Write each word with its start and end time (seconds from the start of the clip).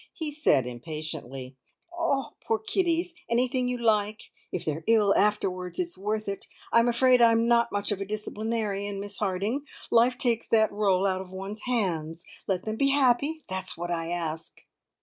He 0.15 0.31
said 0.31 0.65
impatiently: 0.65 1.57
"Oh, 1.95 2.31
poor 2.47 2.57
kiddies! 2.57 3.13
Anything 3.29 3.67
you 3.67 3.77
like. 3.77 4.31
If 4.51 4.65
they're 4.65 4.83
ill 4.87 5.13
afterwards, 5.15 5.77
it's 5.77 5.95
worth 5.95 6.27
it. 6.27 6.47
I'm 6.73 6.87
afraid 6.87 7.21
I 7.21 7.31
am 7.31 7.47
not 7.47 7.71
much 7.71 7.91
of 7.91 8.01
a 8.01 8.05
disciplinarian, 8.05 8.99
Miss 8.99 9.19
Harding. 9.19 9.67
Life 9.91 10.17
takes 10.17 10.47
that 10.47 10.71
role 10.71 11.05
out 11.05 11.21
of 11.21 11.29
one's 11.29 11.61
hands. 11.67 12.23
Let 12.47 12.65
them 12.65 12.77
be 12.77 12.89
happy 12.89 13.43
that's 13.47 13.77
what 13.77 13.91
I 13.91 14.09
ask." 14.09 14.61